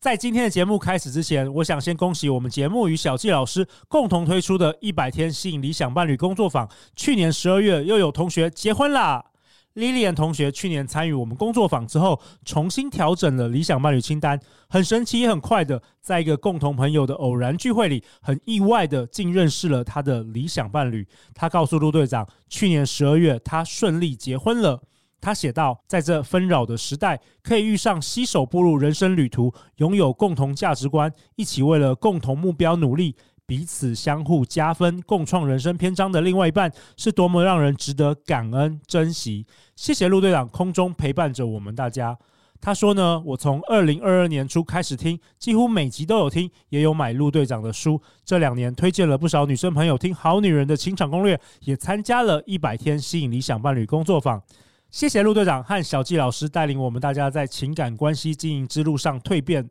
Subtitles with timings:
[0.00, 6.68] 在今天的节目开始之前，我想先恭喜我们节目与小纪老师共同推出的一百天吸引理想伴侣工作坊。
[6.94, 9.24] 去年十二月又有同学结婚啦
[9.74, 14.38] ！Lilian 同学去年参与我们工作坊之后，重新调整了理想伴侣清单，
[14.68, 21.04] 很神奇也很快的，在一个共同朋友的偶然聚会里，很意外的竟认识了他的理想伴侣。
[21.34, 24.80] 他告诉陆队长，去年十二月他顺利结婚了。
[25.20, 42.16] 他写道：“在这纷扰的时代，可以遇上携手步入人生旅途、拥有共同价值观、一起为了共同目标努力、彼此相互加分、共创人生篇章的另外一半，是多么让人值得感恩珍惜。”谢谢陆队长空中陪伴着我们大家。
[42.60, 48.00] 他说呢：“我从二零二二年初开始听，几乎每集都有听，也有买陆队长的书。
[48.24, 54.40] 这两年推荐了不少女生朋友听《好女人的情场攻略》，也参加了一百天吸引理想伴侣工作坊。”
[54.90, 59.68] 谢谢陆队长和小纪老师带领我们大家在情感关系经营之路上蜕变，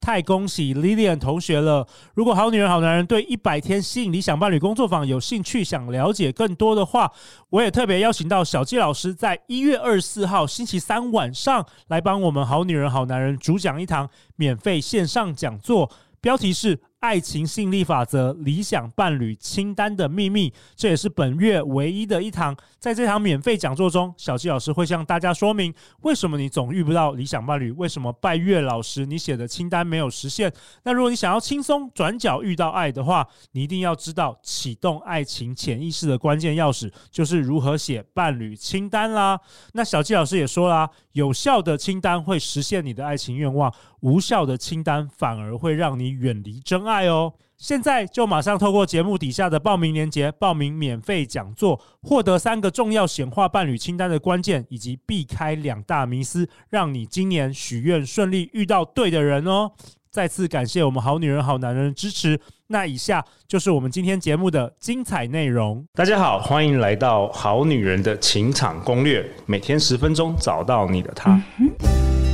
[0.00, 1.86] 太恭喜 Lilian 同学了！
[2.12, 7.12] 如果好女人好男人对一百天吸引理想伴侣工作坊有兴趣，想了解更多的话，
[7.50, 15.88] 我也特别邀请到小纪老师在一月二十四号星期三晚上来帮我们好女人好男人主讲一堂免费线上讲座，
[16.20, 16.80] 标题是。
[17.00, 22.56] 爱情吸引力法则、理想伴侣清单的秘密，这也是本月唯一的一堂。
[22.80, 30.52] 在这堂免费讲座中，小纪老师会向大家说明为什么你总遇不到理想伴侣，为什么拜月老师你写的清单没有实现。
[30.82, 39.38] 那如果你想要轻松转角遇到爱的话，你一定要知道启动爱情潜意识的关键钥匙，就是如何写伴侣清单啦。
[39.74, 46.87] 那小纪老师也说啦，有效的清单会实现你的爱情愿望，无效的清单反而会让你远离真爱。
[46.88, 47.34] 爱哦！
[47.58, 59.72] 现在就马上透过节目底下的报名链接报名免费讲座，获得三个重要显化伴侣清单的关键，以及避开两大迷思，让你今年许愿顺利遇到对的人哦！
[60.10, 62.40] 再次感谢我们好女人好男人的支持。
[62.68, 65.84] 那以下就是我们今天节目的精彩内容。
[65.94, 71.32] 大家好，欢迎来到好女人的情场攻略，每天十分钟，找到你的他。
[71.58, 72.27] 嗯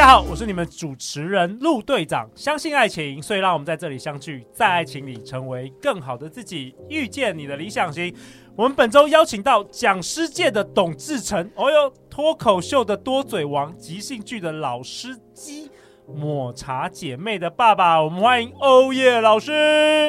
[0.00, 2.26] 大家好，我是你们主持人陆队长。
[2.34, 8.10] 相信爱情，所以让我们在这里相聚，在爱情里成为更好的自己，遇见你的理想型。
[8.56, 15.70] 我们本周邀请到讲师界的董志成，哦哟，脱口秀的多嘴王，即兴剧的老司机。
[16.14, 19.52] 抹茶姐妹的爸爸，我们欢迎欧耶老师。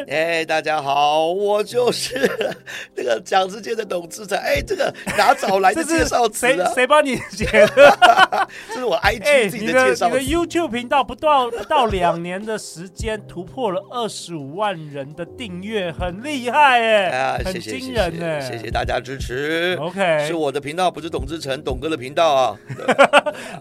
[0.09, 2.29] 哎，大家好，我就是
[2.95, 4.37] 那个讲师界的董志成。
[4.37, 6.65] 哎，这个哪找来的 介绍词啊？
[6.65, 7.97] 谁谁帮你写的？
[8.69, 10.19] 这是我 IG 自己的介绍词。
[10.19, 17.05] 你的 YouTube 频道不到不到两年的时间，突破了二十五万人的订阅，很厉害哎！
[17.09, 18.41] 啊，很惊人哎！
[18.41, 19.77] 谢谢大家支持。
[19.79, 22.57] OK，是我的频道，不是董志成董哥的频道啊。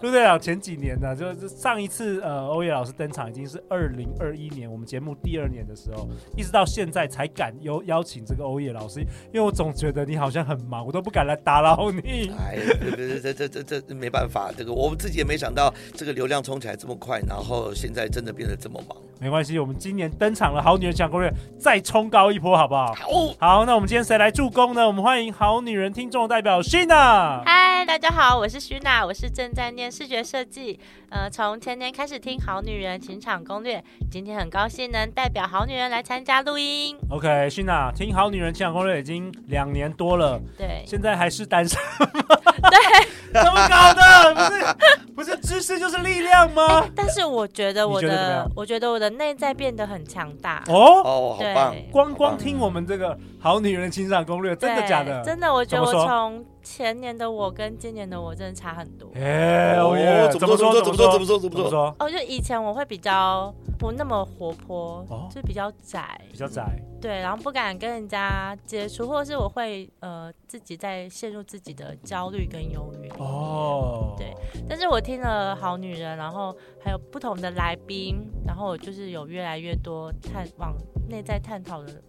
[0.01, 2.19] 陆队长前几年呢，就是上一次。
[2.21, 12.31] 呃，呃欧叶老师登场已经是二零二一年，我们节目第二年的时候，一直到现在才敢邀邀请这个欧叶老师，因为我总觉得你好像很忙，我都不敢来打扰你。
[12.39, 18.97] 哎，这这这这这没办法，这个我们自己也没想到，这个流量冲起来这么快，然后现在真的变得这么忙。
[19.21, 22.87] 没关系，我们今年登场了好女人情场攻略，再冲高一波，好不好？
[22.95, 23.05] 好，
[23.39, 24.87] 好，那我们今天谁来助攻呢？
[24.87, 27.43] 我们欢迎好女人听众代表 Sheena。
[27.45, 32.21] 嗨，大家好，我是 Sheena，我是正在念视觉设计，呃，从前年开始。
[32.21, 36.95] 听好女人情场攻略，今天很高兴能代表好女人来参加录音。
[37.09, 42.37] OK，Sheena，听好女人情场攻略已经两年多了，对，现在还是单身吗？
[42.69, 44.35] 对，怎么搞的？
[44.35, 46.81] 不是，不是知识就是力量吗？
[46.81, 50.63] 欸，但是我觉得我的，我觉得我的内在变得很强大。
[50.67, 51.75] 哦哦，好棒！
[51.91, 55.23] 光光听我们这个好女人情场攻略，真的假的？
[55.23, 56.43] 真的，我觉得我从。
[56.63, 59.09] 前年的我跟今年的我真的差很多。
[59.15, 60.73] 哎，哦，怎么说？
[60.81, 61.11] 怎么说？
[61.11, 61.39] 怎么说？
[61.39, 61.95] 怎么说？
[61.99, 66.63] 哦，就以前我会比较不那么活泼，就比较窄，比较窄。
[67.01, 73.09] 对，然后不敢跟人家接触，或者是我会呃自己在陷入自己的焦虑跟忧郁。
[73.17, 74.33] 哦，对。
[74.69, 80.75] 但是我听了好女人，然后还有不同的来宾，然后我就是有越来越多探往
[81.09, 82.01] 内在探讨的。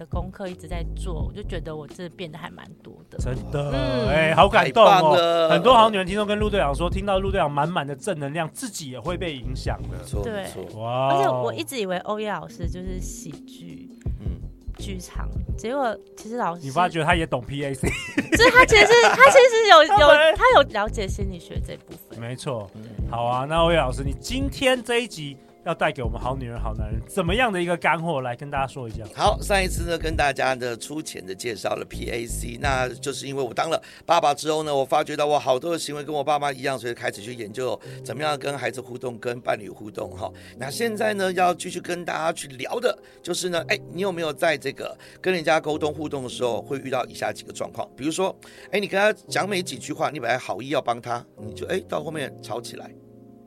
[0.00, 5.46] 的功课一直在做，我就觉得我真的变得还蛮多的，真的，哎、嗯欸，好感动哦！
[5.50, 10.22] 很多好女人听众跟陆队长说，听到陆队长满满的正能量，自己也会被影响的。
[10.22, 10.46] 对，
[10.78, 11.14] 哇！
[11.14, 14.40] 而且我一直以为欧耶老师就是喜剧，嗯，
[14.78, 22.70] 剧场，结果其实老师，你发觉他也懂 PAC，就是他其实他其实有 有他有了解心理学这部分，没错。
[23.10, 25.36] 好啊，那欧叶老师，你今天这一集。
[25.66, 29.04] 要带给我们好女人、好男人怎么样的一个干货来跟大家说一下？
[29.14, 40.10] 好，上一次呢跟大家的粗浅的介绍了 PAC，那就是因为我当了爸爸之后呢，我发觉到我好多的行为跟我爸妈一样，所以开始去研究怎么样跟孩子互动、跟伴侣互动。
[40.12, 47.86] 哈，那现在呢要继续跟大家去聊的就是呢，哎，你有没有在这个跟人家沟通互动的时候会遇到以下几个状况？
[47.94, 48.34] 比如说，
[48.70, 52.90] 哎，你跟他讲没几句话，你本来好意要帮他，你就哎到后面吵起来，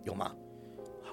[0.03, 0.31] 有吗？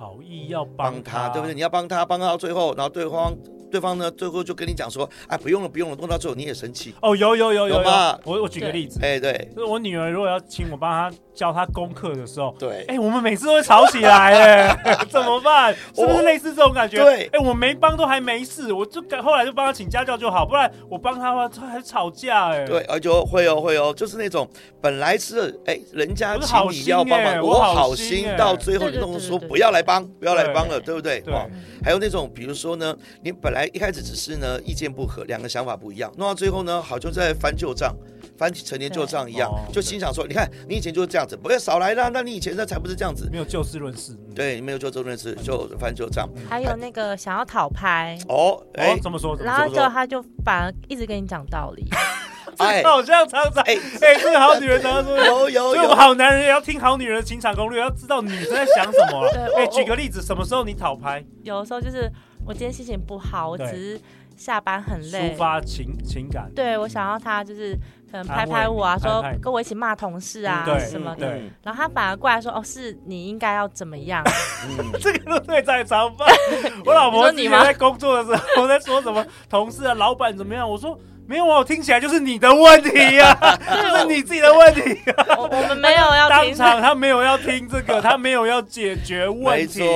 [0.00, 1.54] 好意要帮他，对不对？
[1.54, 3.36] 你要帮他，帮到最后，然后对方。
[3.70, 6.92] 对方呢，最后就跟你讲说，哎，不用了，不用了，弄到最后你也生气。
[7.00, 8.18] 哦，有有有有，有吗？
[8.24, 15.72] 我我举个例子，哎，对，就是我女儿如果要请我帮她教他功课的时候，对，哎，我们每次都会吵起来，哎， 怎么办？
[15.94, 16.98] 是不是类似这种感觉？
[17.02, 24.48] 对，哎，我没帮都还没事，我就后来就帮他请家教就好，不然我帮他的话，他还吵架，哎，对，而且会哦会哦，就是那种
[24.80, 31.20] 本来是哎人家请你要帮忙，我好心，到最后你弄说不要来帮，不要来帮了，对不对？
[31.20, 31.34] 对。
[31.82, 34.30] 还有那种比如说呢，你本来一开始只是。
[34.40, 37.94] 呢，意见不合，两个想法不一样，弄到最后呢，好像在翻旧账，
[38.40, 46.26] 翻成年旧账一样，就心想说，你看你以前就是这样子，不要少来了，那你以前那才不是这样子，没有就事论事，对，没有就事论事，就翻旧账。
[46.48, 49.36] 还有那个想要讨拍哦，哎，怎么说？
[49.36, 51.86] 然后就他就反而一直跟你讲道理，
[52.56, 59.28] 哎，好像常常哎哎，这个好女人常常说有有有，好男人也要听好女人的情场攻略，要知道女生在想什么。
[59.54, 61.22] 哎，举个例子，什么时候你讨拍？
[61.42, 62.10] 有的时候就是
[62.46, 64.00] 我今天心情不好，我只是。
[64.36, 66.50] 下班很累，抒发情情感。
[66.54, 67.76] 对，我想要他就是
[68.10, 71.38] 可能拍拍我啊，说跟我一起骂同事啊什么的。
[71.62, 74.24] 然后他反而过来说：“哦，是你应该要怎么样？”
[75.00, 76.28] 这个都对在常犯。
[76.84, 80.68] 我老婆你们在工作的时候，我在说什么同事啊、老板怎么样？
[80.68, 83.32] 我说没有啊，我听起来就是你的问题呀，
[83.82, 84.98] 就是你自己的问题。
[85.38, 89.88] 我们没有要当场，他没有要听这个，他没有要解决问题。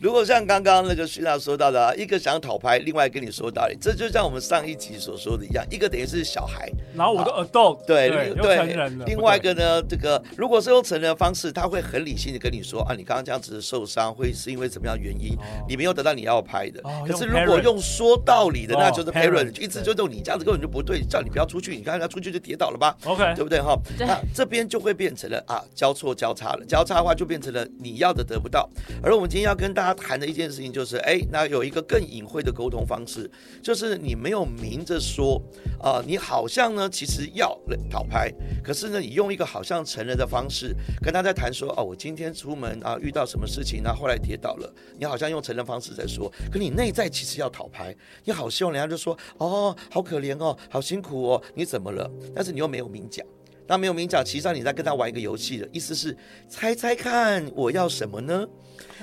[0.00, 15.36] 如果像刚刚那个徐娜说到的，啊一个想讨拍，另外跟你说道理，这就像我们上一集所说的一样，一个等于是小孩，然后我的 adult 对对，对，另外一个呢，这个如果是用成人的方式，他会很理性的跟你说啊，你刚刚这样子受伤，会是因为怎么样原因，
[15.68, 16.80] 你没有得到你要拍的。
[17.06, 23.78] 可是如果用说道理的，那就是 parent，一直就就你这样子根本就不对，叫你不要出去，你看他出去就跌倒了吧？OK，对不对哈？
[23.98, 28.66] 那这边就会变成了啊，交错交叉了，交叉的话就变成了你要的得不到。
[29.02, 30.70] 而我们今天要跟大家他谈的一件事情。
[30.70, 33.28] 就是哎，那有一个更隐晦的沟通方式，
[33.60, 35.42] 就是你没有明着说
[35.82, 37.58] 啊、你好像呢其实要
[37.90, 38.32] 讨拍，
[38.62, 40.72] 可是呢你用一个好像成人的方式
[41.02, 52.08] 跟他在谈说哦，我今天出门啊遇到什么事情，然后后来跌倒了，你好像用成人方式在说，可你内在其实要讨拍，你好希望人家就说哦，好可怜哦，好辛苦哦，你怎么了？
[52.32, 53.26] 但是你又没有明讲，
[53.66, 56.16] 那没有明讲，其实上你在跟他玩一个游戏的意思是
[56.48, 58.46] 猜猜看我要什么呢？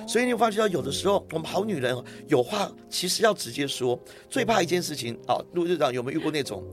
[0.08, 1.98] 所以你会发觉到，有的时候我们好女人
[2.28, 4.00] 有话其实要直接说。
[4.30, 6.64] 最怕一件事情啊，陆队长有没有遇过那种，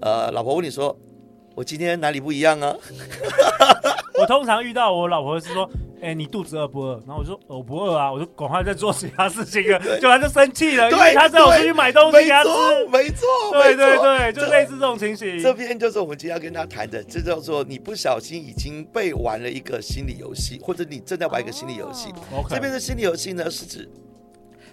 [0.00, 0.96] 呃，老婆问你说，
[1.54, 2.76] 我今天哪里不一样啊？
[4.20, 5.68] 我通常遇到我老婆是说。
[6.02, 6.94] 哎、欸，你肚子饿不饿？
[7.06, 12.48] 然后我说我不饿啊，我就赶快在做其他事情了，就她就生气了，因为她叫我出去买东西给他吃。
[12.90, 15.38] 没错，对对对，就类似这种情形。
[15.42, 22.08] 这边就是我们今天要跟他谈的，这叫做你不小心已经被玩了一个心理游戏，或者你正在玩一个心理游戏。
[22.34, 22.48] Oh.
[22.48, 23.86] 这边的心理游戏呢，是指。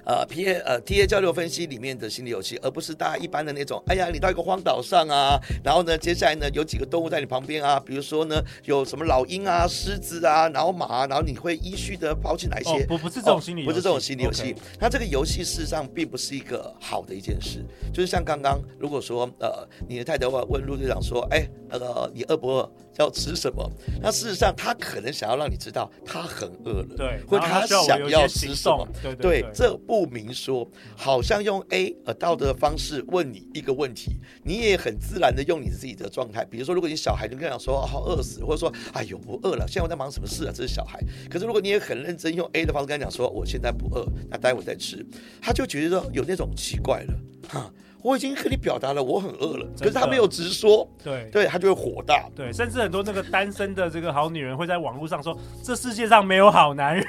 [0.08, 3.84] 呃，P A 呃，T A 交流分析里面的心理游戏，而不是大家一般的那种。
[3.88, 12.86] 哎呀，你到一个荒岛上啊，然后呢，接下来呢，有几个动物在你旁边啊，比如说呢，有什么老鹰啊、狮子啊，然后马啊，然后你会依序的抛弃哪一些？
[12.86, 14.56] 不、哦，不是这种心理、哦，不是这种心理游戏。
[14.80, 17.66] 那这个游戏事实上并不是一个好的一件事。
[17.94, 22.72] 就是像刚刚，如果说呃，你的太太问陆队长说，哎，那呃，你饿不饿？
[22.98, 23.70] 要吃什么？
[24.02, 28.88] 那事实上，他可能想要让你知道他很饿了，对，或他想要吃什么，
[29.20, 40.52] 对这不明说，好像用 A 呃道德的方式问你一个问题，你也很自然的用你自己的状态，比如说，如果你小孩就跟他讲说好饿死，或者说哎呦不饿了，现在我在忙什么事啊？
[40.54, 41.00] 这是小孩。
[41.30, 45.06] 可是如果你也很认真用 A 的方式跟他讲说我现在不饿，那待会再吃，
[45.42, 47.14] 他就觉得有那种奇怪了，
[47.50, 47.72] 哈。
[48.02, 57.04] 我已经和你表达了我很饿了，可是他没有直说，对对，他就会火大，对，甚至很多那个单身的这个好女人会在网络上说，这世界上没有好男人。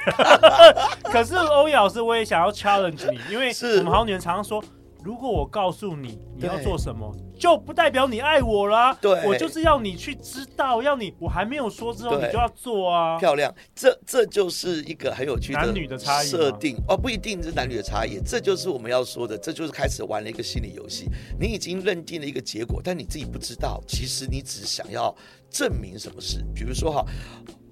[1.04, 4.62] 可是欧阳老师，我也想要 challenge 你，因为我们好女人常常说。
[5.08, 8.92] 如果我告诉你你要做什么，就不代表你爱我啦。
[9.00, 13.18] 对，我就是要你去知道，要你我还没有说之后，你就要做啊。
[13.18, 21.06] 漂亮，这这就是一个很有趣的男女的差异设定哦，不一定是男女的差异，这就是我们要说的，这就是开始玩了一个心理游戏。
[21.40, 25.16] 你已经认定了一个结果，但你自己不知道，其实你只想要
[25.48, 26.44] 证明什么事。
[26.54, 27.02] 比如说哈，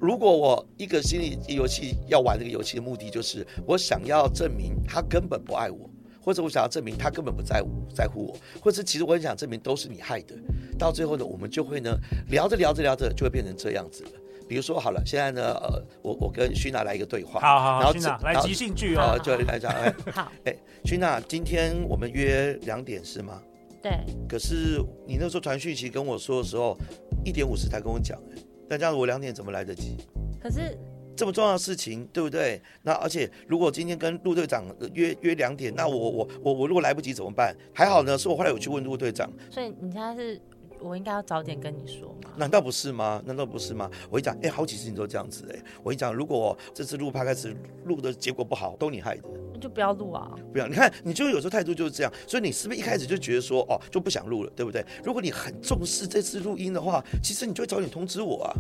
[0.01, 5.91] 如果我一个心理游戏要玩这个游戏的目的，就是我想要证明他根本不爱我，
[6.27, 10.35] 或者我想要证明他根本不在乎在乎我，或者其实我很想证明都是你害的。
[10.77, 11.97] 到最后呢，我们就会呢
[12.31, 14.11] 聊着聊着聊着就会变成这样子了。
[14.49, 23.41] 比如说好了，现在呢，呃，我我跟徐娜来一个对话，好好好，然后来即兴剧哦，就来讲，哎， 好，哎，徐娜，今天我们约两点是吗？
[23.81, 23.93] 对。
[24.29, 26.77] 可是你那时候传讯息跟我说的时候，
[27.25, 28.43] 一点五十才跟我讲，哎。
[28.69, 29.97] 那这样我两点怎么来得及？
[30.43, 30.77] 可是
[31.17, 32.61] 这么重要的事情，对不对？
[32.83, 37.57] 那而且如果今天跟陆队长约约两点，那我我我我如果来不及怎么办？
[37.75, 39.31] 还好呢，是我后来有去问陆队长。
[39.51, 40.41] 所以你现在是
[40.79, 42.31] 我应该要早点跟你说吗？
[42.37, 43.23] 难道不是吗？
[43.25, 43.91] 难道不是吗？
[44.11, 47.55] 我一讲，哎，好几次你都这样子，哎，我一讲，如果这次录 Podcast
[47.85, 49.23] 录的结果不好，都你害的，
[49.55, 50.31] 那就不要录啊！
[50.53, 54.85] 不要，你看，你就有时候态度就是这样，所以你是不是一开始就觉得说，哦，就不想录了，对不对？
[55.03, 58.53] 如果你很重视这次录音的话，其实你就会早点通知我啊。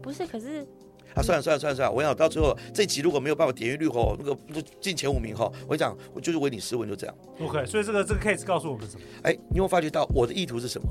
[0.00, 0.64] 不是，可是
[1.14, 4.36] 啊，算了算了算了算了，我跟你讲，到最后这集如果没有办法点阅率吼，那个
[4.80, 7.16] 进前五名吼，我讲，我就是唯你是问，就这样。
[7.40, 9.02] OK，所以这个这个 case 告诉我们什么？
[9.22, 10.88] 哎，你有没有发觉到我的意图是什么？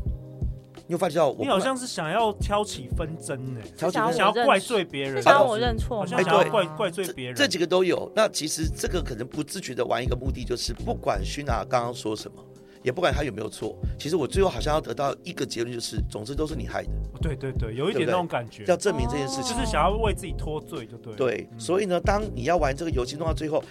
[0.85, 1.37] 你有发觉到我？
[1.39, 8.11] 你好像是想要挑起纷争呢，挑起想要怪罪别人，想要我认错，好像想要怪怪罪别人，这几个都有。
[8.15, 12.43] 那其实这个可能不自觉的玩一个目的，就是不管薰娜刚刚说什么。
[12.83, 16.89] 也不管他有没有错，其实我最后好像要得到一个结论，就是总之都是你害的。
[17.21, 21.15] 对对对，有一点那种感觉，要证明这件事情，就是想要为自己脱罪，就对。
[21.15, 23.63] 对，所以呢，当你要玩这个游戏弄到最后。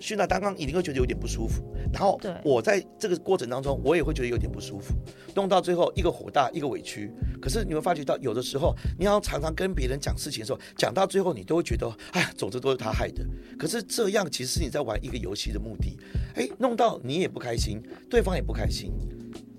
[0.00, 1.62] 薰娜刚刚一定会觉得有点不舒服，
[1.92, 4.94] 然后我在这个过程当中，我也会觉得有点不舒服，
[5.34, 7.10] 弄到最后一个火大，一个委屈。
[7.40, 13.24] 可是你会发觉到，有的时候你要常常跟别人讲事情的时候，讲到最后你都会觉得，哎，总之都是他害的。
[13.58, 15.98] 可是这样其实是你在玩一个游戏的目的，
[16.34, 18.92] 哎，弄到你也不开心，对方也不开心。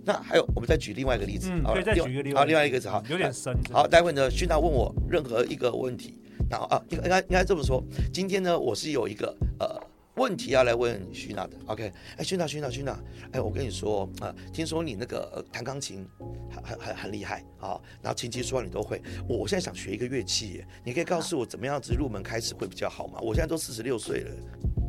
[0.05, 2.37] 那还有，我们再举另外一个例子，嗯，可以再举一个例子。
[2.37, 3.57] 好，另外一个是好，有点深。
[3.71, 6.13] 好，待会呢，训娜问我任何一个问题，
[6.49, 9.86] 然后啊，应该应该这么说，今天呢，我是有一个呃。
[10.17, 11.93] 问题要来问徐娜的，OK？
[12.17, 12.99] 哎，徐娜，徐娜，徐娜，
[13.31, 16.07] 哎，我跟你说啊、呃，听说你那个弹钢琴
[16.51, 18.99] 很很很很厉害啊，然后琴棋书画你都会。
[19.29, 23.19] 我现在想学一个乐器耶，你可以告诉我怎么样子入门开始会比较好吗？
[23.21, 24.31] 我现在都四十六岁了。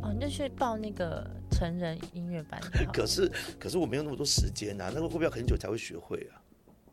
[0.01, 2.59] 哦，你就去报那个成人音乐班。
[2.91, 6.41] 可是可是我没有那么多时间呐、啊，那个会不会要很久才会学会啊？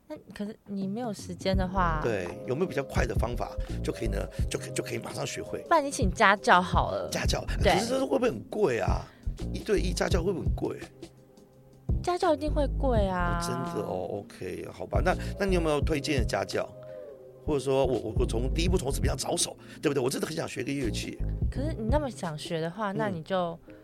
[0.09, 3.51] 那可是你没有时间的话，对，有没有比较快的方法
[3.83, 4.19] 就可以呢？
[4.49, 5.61] 就可以就可以马上学会？
[5.69, 7.09] 不然你请家教好了。
[7.11, 9.05] 家教，可是这会不会很贵啊？
[9.53, 10.79] 一对一家教会不会很贵？
[12.03, 13.41] 家教一定会贵啊！
[13.43, 16.69] 真的哦，OK，好吧，那那你有没有推荐的家教？
[17.45, 20.01] 或者说我我我从第一步从怎么样着手，对不对？
[20.01, 21.19] 我真的很想学个乐器。
[21.51, 23.59] 可是你那么想学的话，那你就。
[23.67, 23.75] 嗯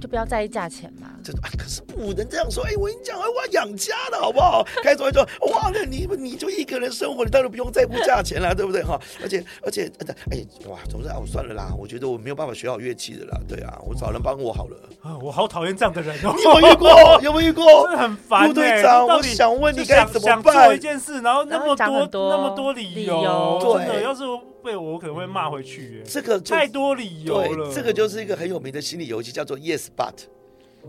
[0.00, 1.08] 就不要在意价钱嘛。
[1.24, 2.64] 这啊，可是不能这样说。
[2.64, 4.64] 哎，我跟你讲，哎，我要养家的好不好？
[4.82, 8.98] 开始会说，哇，那你你就一个人生活，你当然不用在乎价钱了，对不对哈？
[9.22, 9.90] 而且而且，
[10.30, 13.38] 哎，哇，总之啊，我算了啦，我觉得我没有办法学好乐器的啦。
[13.48, 14.76] 对啊，我找人帮我好了。
[15.02, 16.32] 啊，我好讨厌这样的人哦。
[16.36, 16.90] 你有没有遇过？
[17.22, 17.84] 有没有遇过？
[17.96, 18.46] 很烦。
[18.48, 20.66] 陆队长，我想问你该怎么办？
[20.66, 21.74] 做一件事，然后那么
[22.06, 24.22] 多那么多理由，真的，要是。
[24.62, 26.02] 被我，我可能会骂回去。
[26.04, 27.72] 这个太多理由了。
[27.74, 30.14] 这个就是一个很有名的心理游戏，叫做 Yes But。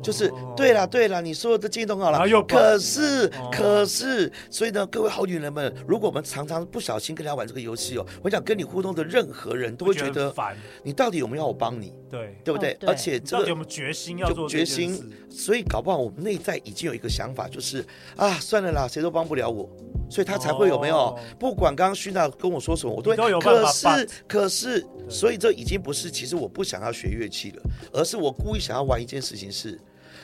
[0.03, 10.55] 就是对了，对了，你说的这些都好了，可是，可是，所以呢，各位好女人们，如果我们常常不小心跟人家玩这个游戏哦，我想跟你互动的任何人都会觉得烦。
[10.83, 11.91] 你到底有没有要我帮你？
[12.09, 12.77] 对，对不对？
[12.85, 15.11] 而且这个有没有决心要做决心？
[15.27, 17.83] 所以搞不好我们内在已经有一个想法，就是
[18.15, 19.67] 啊，算了啦，谁都帮不了我，
[20.09, 21.17] 所以他才会有没有？
[21.37, 23.39] 不管刚刚徐娜跟我说什么，我都会有。
[23.39, 27.63] 可是，可是，所以这已经不是其实我不想要学乐器了，
[27.93, 29.79] 而是我故意想要玩一件事情是。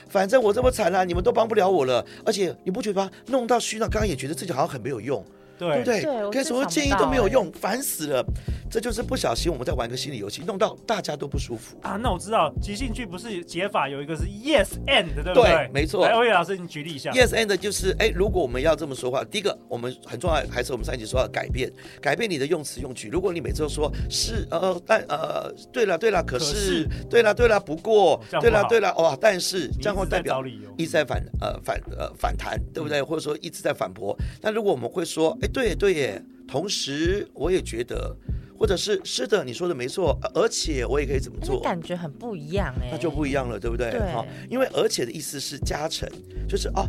[0.08, 3.10] 反正我这么惨了，你们都帮不了我了，而且你不觉得吗？
[3.28, 5.24] 弄到虚娜，刚刚也觉得自己好像很没有用。
[5.58, 6.30] 对不对？
[6.32, 8.26] 给什么建议都没有用，烦死了。
[8.70, 11.98] 这就是不小心我们在玩个心理游戏，弄到大家都不舒服啊。
[12.02, 15.44] 那我知道即兴剧不是解法有一个是 yes and 对不对？
[15.44, 16.06] 对，没错。
[16.06, 17.12] 来，欧阳老师，你举例一下。
[17.12, 21.72] Yes and 就是哎，如果我们要这么说话，第一个我们很重要，还是我们上一集说要改变，
[22.02, 23.08] 改变你的用词用句。
[23.08, 30.44] 如果你每次都说是呃但呃对了对了，可是对了对了不过对了对了哇，但是这样会代表
[30.76, 33.02] 一直在反呃反呃反弹，对不对？
[33.02, 34.18] 或者说一直在反驳。
[34.42, 36.26] 那如果我们会说哎对对耶。
[36.48, 38.16] 同时，我也觉得，
[38.58, 41.60] 或者是是的，你说的没错，而且我也可以怎么做？
[41.60, 43.90] 感觉很不一样哎，那就不一样了，对不对？
[44.12, 46.08] 好，因为而且的意思是加成，
[46.48, 46.88] 就是哦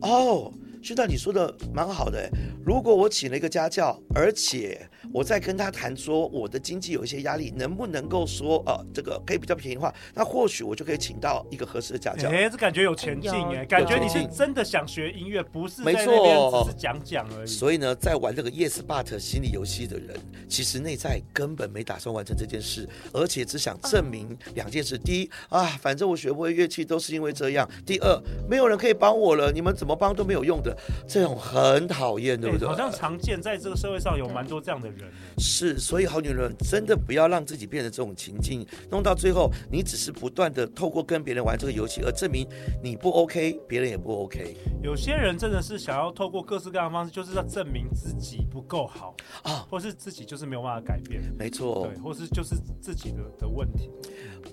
[0.00, 0.52] 哦，
[0.86, 2.30] 就像你说的蛮好的，
[2.64, 12.30] 如果我请了一个家教，而且我在跟他谈说我的经济有一些压力，能不能够说呃这个可以比较便宜的话，那或许我就可以请到一个合适的家教。
[12.30, 17.46] 哎，这感觉有前进哎，感觉你是真的想学音乐，不是没错，只是讲讲而已。
[17.48, 20.16] 所以呢，在玩这个 Yes But 心理游戏的人，
[20.48, 30.75] 其实内在根本没打算完成这件事，而且只想证明两件事：第一啊，反正我学不会乐器都是因为这样；第二，没有人可以帮我了，你们怎么帮都没有用的。
[31.08, 32.66] 这种很讨厌，对不对？
[32.66, 35.10] 好像常见在这个社会上有蛮多这样的人。
[35.38, 42.46] 是，所以好女人真的不要让自己变成这种情境，弄到最后，你只是不断的透过跟别人玩这个游戏而证明
[42.82, 44.56] 你不 OK，别人也不 OK。
[44.82, 51.22] 有些人真的是想要透过各式各样的方式，就是要证明自己不够好啊，或是自己就是没有办法改变。
[51.38, 53.90] 没错，对，或是就是自己的的问题。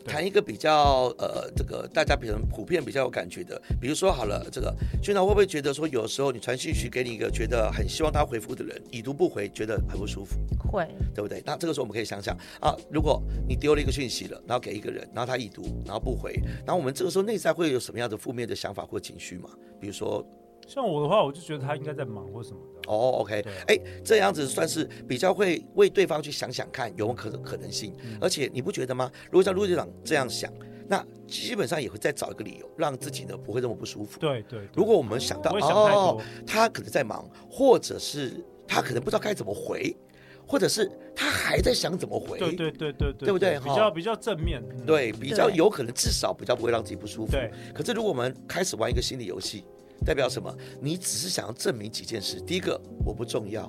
[0.05, 10.37] 谈一个比较呃，这个大家比较普遍比较有感觉的，比如说好了，这个宣导会不会觉得说，有时候你传讯息给你一个觉得很希望他回复的人，已读不回，觉得很不舒服，
[10.71, 11.41] 会，对不对？
[11.43, 19.49] 那这个时候我们可以想想啊，如果你丢了一个讯息了，然后给一个人，然后他已读，然后不回，然后我们这个时候内在会有什么样的负面的想法或情绪吗？
[19.81, 20.23] 比如说。
[20.65, 22.89] 像我的话，我就觉得他应该在忙或什么的。
[22.89, 27.93] 哦，OK，哎，这样子算是比较会为对方去想想看有没有可可能性。
[28.01, 29.11] 嗯、而且你不觉得吗？
[29.25, 30.49] 如果像陆队长这样想，
[30.87, 34.19] 那基本上也会再找一个理由让自己呢不会那么不舒服。
[34.19, 34.69] 对对，对。
[34.75, 39.95] 如果我们想到想哦，他可能在忙，或者是他可能不知道该怎么回，
[40.45, 42.37] 或者是他还在想怎么回。
[42.39, 43.59] 对对对对对，对不对？
[43.59, 44.61] 比较比较正面。
[44.85, 47.31] 对，比较有可能，至少比较不会让自己不舒服。
[47.31, 47.51] 对。
[47.73, 49.63] 可是如果我们开始玩一个心理游戏。
[50.05, 50.53] 代表什么？
[50.81, 52.37] 你只是想要证明几件事。
[52.41, 53.65] 第一个，我不重要。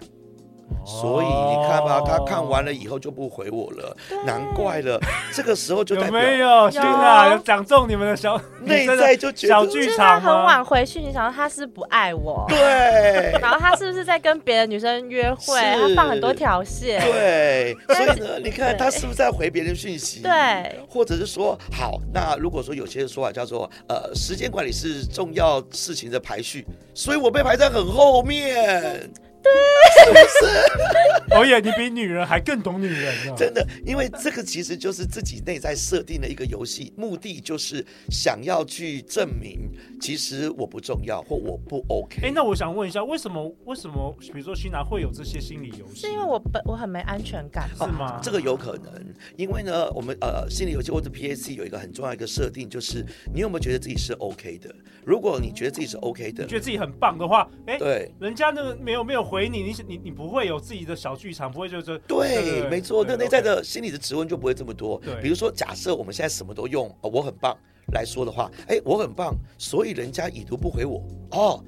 [0.85, 5.00] 所以你看吧，他看完了以后就不回我了，难怪了。
[5.33, 6.71] 这个时候就代表有没有？
[6.71, 12.44] 天哪，有讲中你们的小 内在就觉得小剧场很晚回去，你想说他是不爱我？
[12.49, 13.33] 对。
[13.40, 15.59] 然后他是不是在跟别的女生约会？
[15.61, 17.00] 他放很多条线。
[17.00, 17.76] 对。
[17.88, 20.21] 所以呢，你看他是不是在回别人讯息？
[20.21, 20.80] 对。
[20.88, 29.11] 或者是说，好，那如果说有些说法叫做呃，时间管理是重要事情的排序，所以我被排在很后面。
[29.45, 31.35] 对，是不是？
[31.35, 33.35] 欧耶，你比女人还更懂女人啊！
[33.37, 39.69] 真的，因为这个其实就是自己内在设定的一个游戏，目的就是想要去证明，
[40.01, 42.23] 其实我不重要或我不 OK。
[42.23, 46.03] 哎，那我想问一下，为什么为什么，比如说徐娜会有这些心理游戏？
[46.07, 48.05] 是因为我本我很没安全感，是吗？
[48.05, 48.92] 啊，这个有可能，
[49.37, 54.73] 因为呢，我们呃心理游戏或者 PAC 有一个很重要一个设定，就是你有没有觉得自己是 OK 的？
[55.05, 65.01] 如果你觉得自己是 OK 的，觉得自己很棒的话，哎，对，人家那个没有没有回你，你你你不会有自己的小剧场，不会就是对，对没错，那内在的心理的质问就不会这么多。
[65.05, 67.57] 对，比如说假设我们现在什么都用，哦，我很棒
[67.92, 71.64] 来说的话，哎，我很棒，所以人家已读不回我，哦，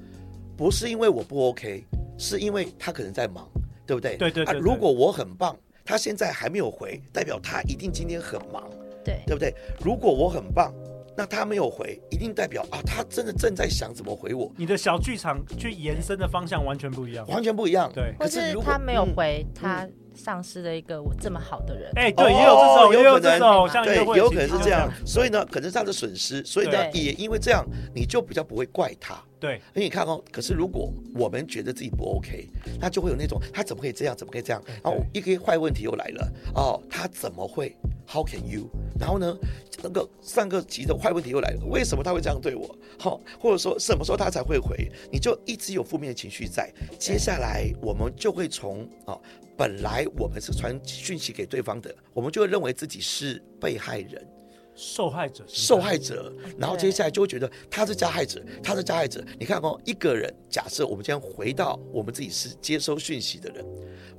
[0.55, 1.83] 不是因为我不 OK，
[2.17, 3.45] 是因为他可能在忙，
[3.85, 4.15] 对不对？
[4.15, 4.63] 对对对，对，对，啊。
[4.63, 8.63] 如果我很棒，他现在还没有回，代表他一定今天很忙，
[9.03, 9.53] 对，对不对？
[9.83, 10.73] 如果我很棒。
[11.17, 14.51] 那他没有回，一定代表啊，他真的正在想怎么回我。
[14.55, 17.91] 你的小剧场去延伸的方向完全不一样，完全不一样。
[17.91, 21.91] 对，可是他没有回，嗯、他丧失了一个我这么好的人。
[21.95, 24.87] 哎、嗯，对，也有这种，哦、也有这种，像对，有可能是这样。
[25.03, 26.45] 所以呢，可能是他的损失。
[26.45, 29.15] 所以呢，也因为这样，你就比较不会怪他。
[29.39, 34.61] 对，而你看哦，可是如果我们觉得自己不 OK，那就会有那种他怎么可以这样，怎么可以这样？
[34.83, 37.75] 然后一个坏问题又来了哦，他怎么会
[38.07, 38.67] ？How can you？
[38.99, 39.37] 然后呢，
[39.83, 42.75] 那个上个集的坏问题又来了，为什么他会这样对我？
[42.97, 44.91] 好，或者说什么时候他才会回？
[45.11, 46.73] 你就一直有负面的情绪在。
[46.97, 49.21] 接下来我们就会从啊、哦，
[49.55, 54.27] 本来我们是传讯息给对方的，我们就会认为自己是被害人。
[54.77, 59.23] 受害者，受害者，然后接下来就会觉得他是加害者，他是加害者。
[59.39, 63.65] 你看哦，一个人，假设我们今天回到我们自己是接收讯息的人，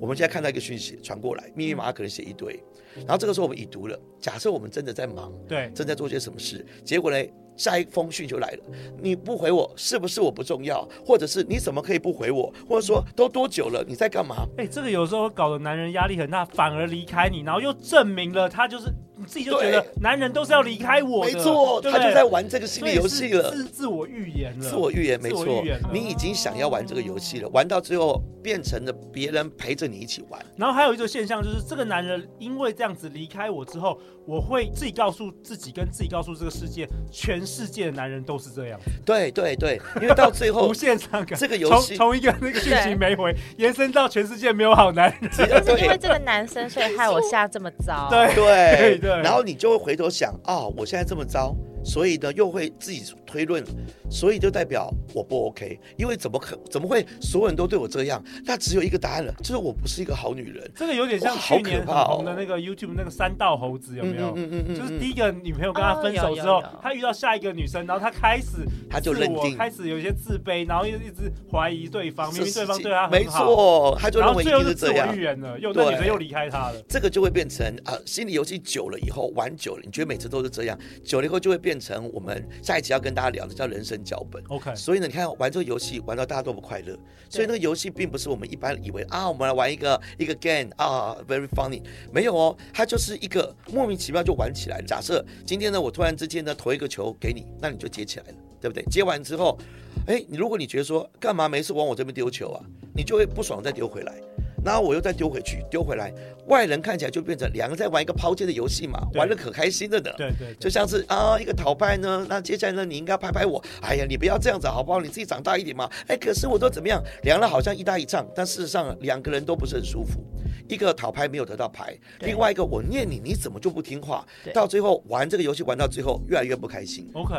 [0.01, 2.61] 我们现在看到一个讯息传过来，密密麻麻可能写一堆，
[2.97, 3.97] 然后这个时候我们已读了。
[4.21, 7.25] 假设我们真的在忙，对，正在做些什么事，结果呢，
[7.57, 8.65] 下一封讯就来了，
[9.01, 10.85] 你不回我，是不是我不重要？
[11.07, 12.53] 或者是你怎么可以不回我？
[12.69, 14.45] 或者说都多久了，你在干嘛？
[14.57, 18.93] 哎，这个有时候搞得男人压力很大，反而离开你，然后又证明了他就是。
[19.19, 25.45] 你自己就觉得男人都是要离开我的，没错，他就在玩这个心理游戏了，自自我预言了，自我预言，没错，
[25.93, 30.41] 你已经想要玩这个游戏了，玩到最后变成了别人陪着你一起玩。
[30.57, 38.79] 然后还有一个现象就是，这个男人因为这样子离开我之后，我会自己告诉自己，跟自己告诉这个世界，全世界的男人都是这样。
[39.05, 48.09] 对对对，因为到最后无限伤感，这个游戏从一个那个剧情没回，延伸到全世界没有好男人，就是因为这个男生，所以害我下这么糟。
[48.11, 49.89] 对对对，然后你就会。
[49.89, 53.65] 回头想啊、我现在这么糟，所以呢又会自己推论，
[54.11, 58.23] 所以就代表我不 OK，因为怎么可怎么会所有人都对我这样？
[58.45, 60.71] 那只有一个答案了，就是我不是一个好女人。
[60.75, 64.33] 这个有点像去年很红的那个 YouTube 那个三道猴子有没有？
[64.37, 76.83] 嗯嗯嗯，就是第一个女朋友跟他分手之后，他遇到下一个女生，然后他开始他就认定，开始有一些自卑，然后又一直怀疑对方，明明对方对他很好，没错，他就认为一定是这样，然后最后是自我预言了，又那女生又离开他了。
[76.89, 84.41] 这个就会变成啊，心理游戏久了以后，玩久了，你觉得每次都是这样，久了以后就会变成我们下一集要跟大家聊的叫人生脚本。
[84.49, 86.97] OK，所以呢，你看玩这个游戏玩到大家都不快乐，
[87.29, 94.81] 所以那个游戏并不是我们一般以为啊，我们来玩一个一个 game 啊，very funny，没有哦，它就是一个莫名其妙就玩起来。
[94.83, 98.85] 假设今天呢，我突然之间呢投一个球给你，那你就接起来了，对不对？
[98.85, 99.59] 接完之后，
[100.07, 102.63] 哎，你如果你觉得说干嘛没事往我这边丢球啊，
[102.95, 104.15] 你就会不爽再丢回来。
[104.65, 106.13] 然后我又再丢回去，丢回来，
[106.47, 110.13] 外人看起来就变成两个在玩一个抛接的游戏嘛，玩的可开心了的。
[110.17, 115.01] 对对，就像是啊一个讨拍呢，那接下来呢你应该拍拍我，哎呀你不要这样子好不好？
[115.01, 115.89] 你自己长大一点嘛。
[116.07, 117.03] 哎，可是我都怎么样？
[117.23, 120.21] 两人好像一搭一唱，但事实上两个人都不是很舒服。
[120.69, 124.27] 一个讨拍没有得到牌，另外一个我念你，你怎么就不听话？
[124.53, 127.09] 到最后玩这个游戏玩到最后越来越不开心。
[127.15, 127.35] OK。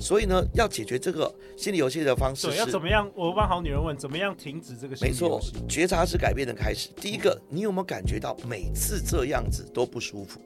[0.00, 3.10] 所以呢，要解决这个心理游戏的方式是，要怎么样？
[3.14, 5.52] 我帮好女人问，怎么样停止这个心理游戏？
[5.52, 6.88] 没错，觉察是改变的开始。
[6.96, 10.40] 第一个，你有没有感觉到每次这样子都不舒服？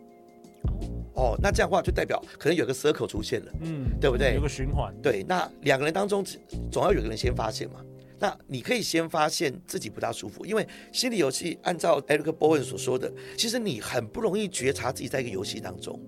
[1.14, 4.34] 哦，那这样的话就代表可能有个 circle 出现了，嗯，对不对？
[4.34, 4.92] 有个循环。
[5.00, 6.24] 对，那两个人当中
[6.70, 7.76] 总要有个人先发现嘛。
[8.20, 15.98] 那你可以先发现自己不大舒服，因为心理游戏按照 Eric Bowen 所说的，其实你很不容易觉察自己在一个游戏当中。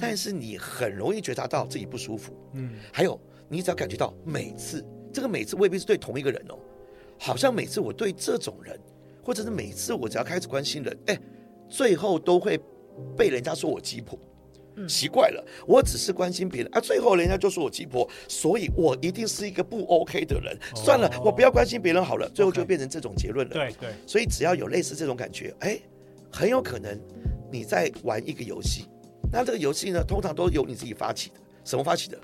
[0.00, 4.80] 但是你很容易觉察到自己不舒服，嗯，还有你只要感觉到每次
[5.12, 6.56] 这个每次未必是对同一个人哦，
[7.18, 8.78] 好像每次我对这种人，
[9.24, 11.20] 或者是每次我只要开始关心人，哎，
[11.68, 12.56] 最后都会
[13.16, 14.27] 被人家说我鸡婆，嗯，
[14.86, 25.78] 奇怪了，我只是关心别人啊，最后人家就说我鸡婆，所以我一定是一个不 OK 的人，算了，我不要关心别人好了，最后就变成这种结论了，对对，所以只要有类似这种感觉，哎，
[26.30, 26.98] 很有可能
[27.50, 28.84] 你在玩一个游戏。
[29.32, 31.36] 那这个游戏呢，通常都由你自己发起的。
[31.64, 32.18] 什么发起的？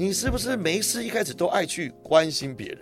[0.00, 2.78] 你是不是没事一开始都爱去关心别人，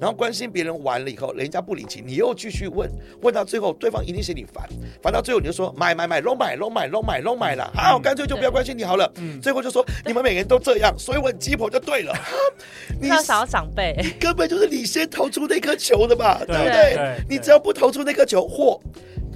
[0.00, 2.88] 然后关心别人完了以后，人家不领情，你又继续问，
[3.22, 4.64] 问到最后，对方一定嫌你烦，
[5.02, 9.12] 烦到最后你就说买买买，拢买拢买拢买拢买了， 好，干脆就不要关心你好了。
[9.16, 12.14] 嗯，最后就说你们每个人都这样，所以我很鸡婆就对了。
[13.02, 17.16] 你要找长辈，你根本就是你先投出那颗球的嘛，对不对？
[17.28, 18.80] 你只要不投出那颗球，或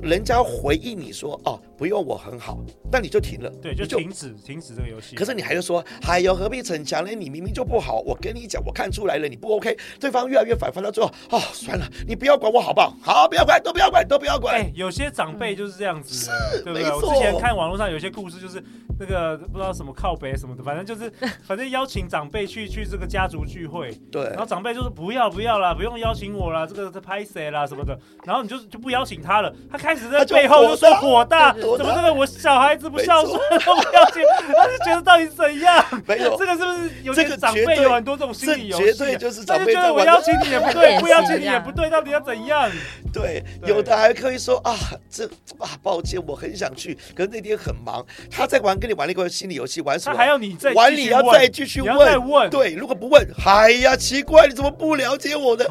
[0.02, 2.58] 人家回应你说哦，不用我很好，
[2.90, 5.16] 那你就停了，对，就停止停止这个游戏。
[5.16, 7.10] 可是你还是说，哎呦何必逞强呢？
[7.10, 9.76] 你明明就不好，我跟你讲，我看出来了，你不 OK。
[10.00, 12.94] 对方越来越反反到最后，哦，算了，你不要管我好不好？
[13.02, 14.54] 好，不要管，都不要管，都不要管。
[14.54, 16.90] 哎，有些长辈就是这样子，是，对不对？
[16.90, 18.62] 我之前看网络上有些故事，就是
[18.98, 21.10] 那个不知道什么靠北什么的，反正就是
[21.46, 34.22] 反正邀请长辈去去这个家族聚会，对，然后长辈就说不要不要啦，不用邀请我啦，这个这拍谁啦什么的，然后你就就不邀请他了，他开始在背后就说火大，怎么这个我小孩子不孝顺，都不邀请，
[34.54, 35.82] 他是觉得到底怎样？
[36.06, 38.84] 没有，这个是不是有些长辈有很多这种心理游戏？
[38.84, 42.70] 绝对就是长辈觉得我邀请你也不对，不邀请你也不对，到底要怎样？
[43.14, 44.76] 对，有的还可以说啊，
[45.08, 45.24] 这
[45.58, 48.04] 啊，抱歉，我很想去，可是那天很忙。
[48.30, 50.18] 他在玩，跟你玩那个心理游戏，玩什么？
[50.18, 52.50] 还要你再玩，你要再继续问。
[52.50, 55.64] 对，如果不问，哎呀，奇怪，你怎么不了解我的？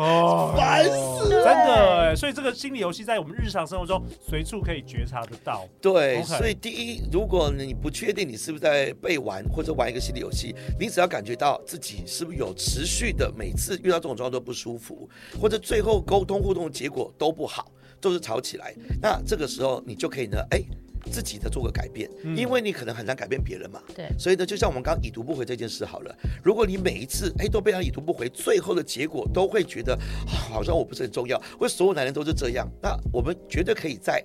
[0.57, 2.15] 烦死了，真的。
[2.15, 5.67] 所以这个心理游戏在我们日常生活中随处可以觉察得到。
[5.81, 20.61] 对，所以第一，如果你不确定你是不是在被玩，或者玩一个心理游戏，你只要感觉到自己是不是有持续的，每次遇到这种状况都不舒服，或者最后沟通互动的结果都不好，都是吵起来，那这个时候你就可以呢，哎，
[21.07, 23.81] 自己的做个改变，因为你可能很难改变别人嘛。
[23.95, 29.93] 对，所以呢，就像我们刚刚已读不回这件事好了，如果你每一次哎都被他已读不回，最后的结果都会觉得
[30.27, 34.23] 啊，好像我不是很重要，为所有男人都是这样，那我们绝对可以在。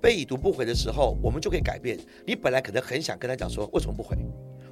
[0.00, 1.98] 被已读不回的时候，我们就可以改变。
[2.24, 4.16] 你本来可能很想跟他讲说，为什么不回，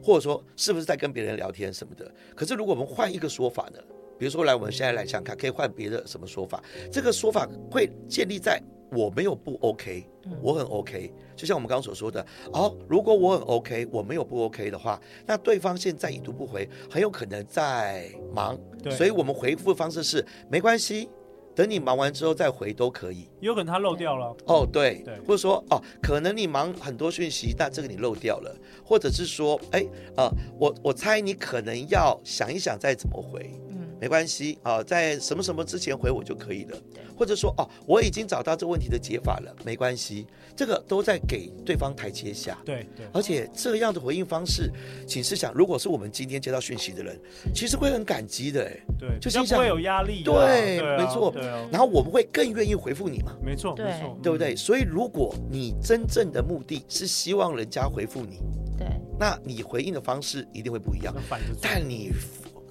[0.01, 2.09] 或者说是不是在跟别人聊天什么的。
[2.33, 3.81] 可是如果我们换一个说法呢？
[4.21, 6.63] 比如说，来，我们现在来想看，可以换别的什么说法？
[6.93, 10.09] 这个说法会建立在我没有不 OK，
[10.43, 11.13] 我很 OK。
[11.35, 18.59] 就像我们刚刚所说的，哦，如果我很 OK，我没有不 OK 的话，那对方现在已读不回，很有可能在忙。
[18.83, 21.09] 对，所以我们回复的方式是没关系。
[21.55, 24.37] 等你忙完之后再回都可以，有可能他漏掉了。
[24.45, 29.83] 哦，对，对，或者说哦，可能你忙很多讯息，但这个你漏掉了，或者是说，哎，
[30.19, 33.66] 呃，我我猜你可能要想一想再怎么回，嗯，
[34.01, 36.77] 没关系啊，在什么什么之前回我就可以了。
[36.95, 37.03] 对。
[37.17, 42.59] 或者说哦，我已经找到这问题的解法了，没关系，这个都在给对方台阶下。
[42.63, 44.71] 对对，而且这样的回应方式，
[45.07, 47.19] 请试想，如果是我们今天接到讯息的人，
[47.55, 50.35] 其实会很感激的，哎，对，就是不会有压力，对，
[50.77, 54.55] 对啊、没错，对啊，然后我们会更愿意回复你嘛，没错，没错，对不对？
[54.55, 58.41] 所以如果你真正的目的是希望人家回复你，
[58.77, 58.87] 对，
[59.19, 61.15] 那你回应的方式一定会不一样，
[61.63, 62.13] 但你。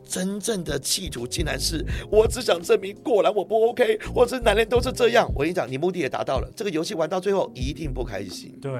[0.05, 5.29] 真正的企图竟然是我只想证明果然我不 OK，或者男人都是这样。
[5.33, 8.57] 我跟你讲，你目的也达到了，这个游戏玩到最后一定不开心。
[8.61, 8.71] 对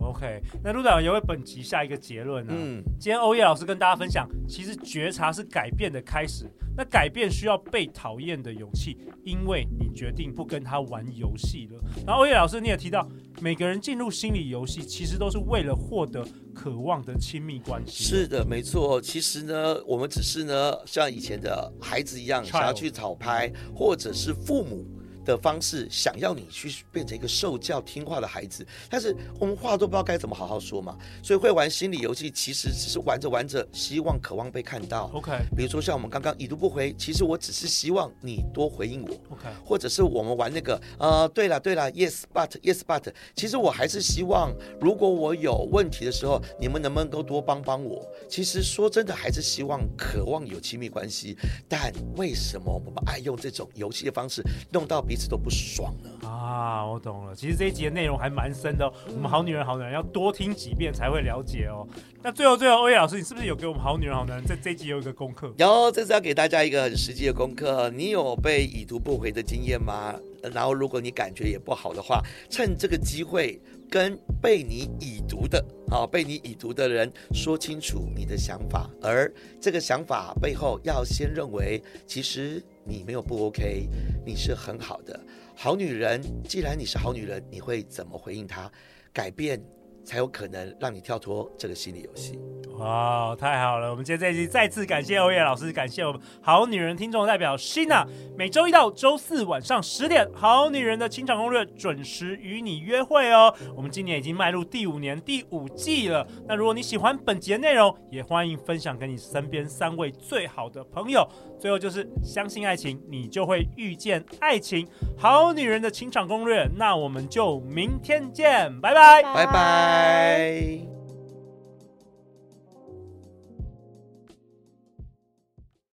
[0.00, 0.42] ，OK。
[0.62, 2.50] 那陆导也为本集下一个结论、啊？
[2.50, 6.46] 嗯，今天欧叶老师跟大家分享，其实觉察是改变的开始。
[6.74, 11.78] 那改变需要被讨厌的勇气，因为你决定不跟他玩游戏了。
[12.06, 13.06] 然后欧叶老师你也提到，
[13.42, 16.24] 每个人进入心理游戏，其实都是为了获得
[16.54, 18.04] 渴望的亲密关系。
[18.04, 19.00] 是的，没错。
[19.00, 24.86] 其实呢，我们只是呢，像以前的孩子一样，想要去讨拍，或者是父母。
[25.24, 35.10] 的方式想要你去变成一个受教听话的孩子，但是我们话都不知道该怎么好好说嘛，所以会玩心理游戏，其实只是玩着玩着，希望渴望被看到。
[35.14, 39.08] OK，比如说像我们刚刚已读不回，其实我只是希望你多回应我。
[39.30, 48.04] OK，或者是我们玩那个呃，对了对了，Yes but Yes but，其实我还是希望，如果我有问题的时候，你们能不能够多帮帮我？
[48.28, 51.36] 其实说真的，还是希望渴望有亲密关系，
[51.68, 55.00] 但为什么我们爱用这种游戏的方式弄到？
[55.12, 56.86] 彼此都不爽了啊！
[56.86, 58.92] 我懂了，其实这一集的内容还蛮深的哦。
[59.08, 61.86] 我们好女人好男人要多听几遍才会了解哦。
[62.22, 65.52] 那最后最后，欧叶老师，你是不是有给我们好女人好男人在这一集有一个功课？
[65.58, 67.90] 有，这是要给大家一个很实际的功课。
[67.90, 70.14] 你有被已读不回的经验吗？
[70.50, 78.88] 然后如果你感觉也不好的话，趁这个机会跟被你已读的啊，被你已读的人说清楚你的想法。
[79.02, 82.64] 而这个想法背后，要先认为其实。
[82.84, 83.88] 你没有不 OK，
[84.24, 85.18] 你是很好的
[85.54, 86.20] 好女人。
[86.44, 88.70] 既然你是好女人，你会怎么回应她？
[89.12, 89.60] 改变。
[90.04, 92.38] 才有可能让你跳脱这个心理游戏。
[92.78, 93.90] 哇，太好了！
[93.90, 98.04] 我们今天这一集再次感谢欧叶老师，感谢我们好女人听众代表 Sheena。
[98.36, 103.54] 每周一到周四晚上十点，《好女人的情场攻略》准时与你约会哦。
[103.76, 106.26] 我们今年已经迈入第五年第五季了。
[106.48, 111.28] 那如果你喜欢本节内容，也欢迎分享给你身边三位最好的朋友。
[111.60, 114.88] 最后就是相信爱情，你就会遇见爱情。
[115.16, 120.91] 好女人的情场攻略，那我们就明天见，拜拜拜，拜拜。